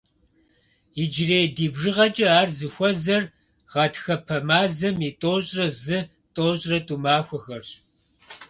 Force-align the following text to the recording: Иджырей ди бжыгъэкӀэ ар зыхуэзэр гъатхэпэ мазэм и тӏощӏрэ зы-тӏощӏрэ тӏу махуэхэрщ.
Иджырей 1.01 1.47
ди 1.55 1.67
бжыгъэкӀэ 1.73 2.27
ар 2.39 2.49
зыхуэзэр 2.57 3.23
гъатхэпэ 3.71 4.37
мазэм 4.47 4.97
и 5.09 5.11
тӏощӏрэ 5.19 5.67
зы-тӏощӏрэ 5.83 6.79
тӏу 6.87 6.97
махуэхэрщ. 7.03 7.69